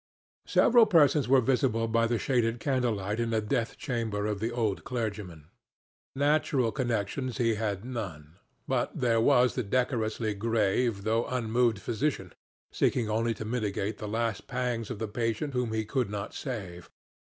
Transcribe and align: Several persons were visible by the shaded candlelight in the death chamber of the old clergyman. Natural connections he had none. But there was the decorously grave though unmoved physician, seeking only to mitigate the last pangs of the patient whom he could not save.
Several 0.47 0.87
persons 0.87 1.27
were 1.27 1.41
visible 1.41 1.87
by 1.87 2.07
the 2.07 2.17
shaded 2.17 2.59
candlelight 2.59 3.19
in 3.19 3.29
the 3.29 3.39
death 3.39 3.77
chamber 3.77 4.25
of 4.25 4.39
the 4.39 4.49
old 4.51 4.83
clergyman. 4.83 5.51
Natural 6.15 6.71
connections 6.71 7.37
he 7.37 7.53
had 7.53 7.85
none. 7.85 8.37
But 8.67 8.99
there 8.99 9.21
was 9.21 9.53
the 9.53 9.61
decorously 9.61 10.33
grave 10.33 11.03
though 11.03 11.27
unmoved 11.27 11.77
physician, 11.77 12.33
seeking 12.71 13.11
only 13.11 13.35
to 13.35 13.45
mitigate 13.45 13.99
the 13.99 14.07
last 14.07 14.47
pangs 14.47 14.89
of 14.89 14.97
the 14.97 15.07
patient 15.07 15.53
whom 15.53 15.71
he 15.71 15.85
could 15.85 16.09
not 16.09 16.33
save. 16.33 16.89